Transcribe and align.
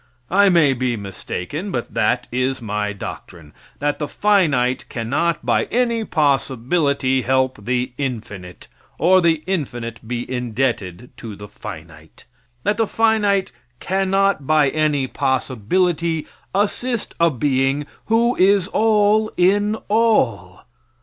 I 0.31 0.49
may 0.49 0.73
be 0.73 0.97
mistaken, 0.97 1.69
but 1.69 1.93
that 1.93 2.25
is 2.31 2.59
my 2.59 2.91
doctrine 2.91 3.53
that 3.77 3.99
the 3.99 4.07
finite 4.07 4.89
cannot 4.89 5.45
by 5.45 5.65
any 5.65 6.05
possibility 6.05 7.21
help 7.21 7.65
the 7.65 7.93
infinite, 7.99 8.67
or 8.97 9.21
the 9.21 9.43
infinite 9.45 9.99
be 10.07 10.27
indebted 10.27 11.11
to 11.17 11.35
the 11.35 11.47
finite; 11.47 12.25
that 12.63 12.77
the 12.77 12.87
finite 12.87 13.51
cannot 13.79 14.47
by 14.47 14.69
any 14.71 15.05
possibility 15.05 16.25
assist 16.55 17.13
a 17.19 17.29
being 17.29 17.85
who 18.07 18.35
is 18.37 18.67
all 18.69 19.31
in 19.37 19.75
all. 19.87 20.65